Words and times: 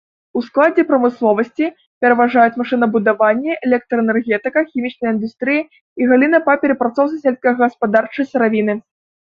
У 0.39 0.41
складзе 0.45 0.83
прамысловасці 0.91 1.65
пераважаюць 2.05 2.55
машынабудаванне, 2.61 3.59
электраэнергетыка, 3.69 4.59
хімічная 4.73 5.11
індустрыя 5.19 5.61
і 5.77 6.01
галіны 6.15 6.37
па 6.51 6.59
перапрацоўцы 6.67 7.15
сельскагаспадарчай 7.23 8.25
сыравіны. 8.35 8.73